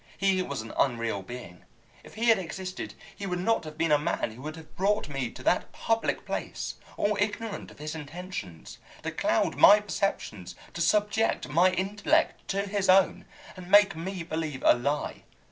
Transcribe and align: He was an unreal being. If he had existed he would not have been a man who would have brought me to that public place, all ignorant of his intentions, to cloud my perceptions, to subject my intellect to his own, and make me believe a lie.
He 0.17 0.41
was 0.41 0.63
an 0.63 0.73
unreal 0.79 1.21
being. 1.21 1.63
If 2.03 2.15
he 2.15 2.29
had 2.29 2.39
existed 2.39 2.95
he 3.15 3.27
would 3.27 3.37
not 3.37 3.63
have 3.65 3.77
been 3.77 3.91
a 3.91 3.99
man 3.99 4.31
who 4.31 4.41
would 4.41 4.55
have 4.55 4.75
brought 4.75 5.07
me 5.09 5.29
to 5.29 5.43
that 5.43 5.71
public 5.73 6.25
place, 6.25 6.73
all 6.97 7.15
ignorant 7.19 7.69
of 7.69 7.77
his 7.77 7.93
intentions, 7.93 8.79
to 9.03 9.11
cloud 9.11 9.57
my 9.57 9.79
perceptions, 9.79 10.55
to 10.73 10.81
subject 10.81 11.49
my 11.49 11.69
intellect 11.71 12.47
to 12.47 12.65
his 12.65 12.89
own, 12.89 13.25
and 13.55 13.69
make 13.69 13.95
me 13.95 14.23
believe 14.23 14.63
a 14.63 14.73
lie. 14.73 15.21